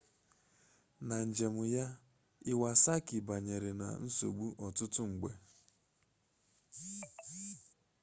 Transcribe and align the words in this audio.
na 1.07 1.15
njem 1.27 1.55
ya 1.75 1.87
iwasaki 2.51 3.17
banyere 3.27 3.69
na 3.79 3.87
nsogbu 4.05 4.47
ọtụtụ 4.65 5.01
mgbe 5.11 5.31